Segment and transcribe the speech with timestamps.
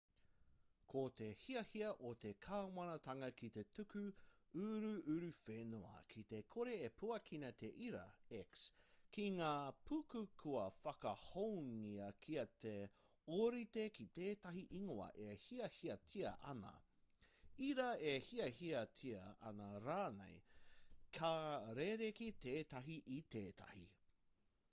[0.91, 3.99] ko te hiahia o te kāwanatanga ki te tuku
[4.61, 8.01] uruuruwhenua ki te kore e puakina te ira
[8.39, 8.63] x
[9.19, 9.51] ki ngā
[9.91, 12.47] puka kua whakahoungia kia
[13.37, 16.75] ōrite ki tētahi ingoa e hiahiatia ana
[17.69, 19.23] ira e hiahiatia
[19.53, 20.33] ana rāne
[21.19, 21.33] ka
[21.83, 23.89] rerekē tētahi i tētahi